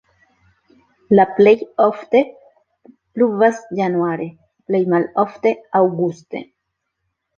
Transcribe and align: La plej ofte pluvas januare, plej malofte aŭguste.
La 1.17 1.25
plej 1.39 1.53
ofte 1.83 2.21
pluvas 3.19 3.61
januare, 3.83 4.27
plej 4.71 4.83
malofte 4.95 5.53
aŭguste. 5.83 6.43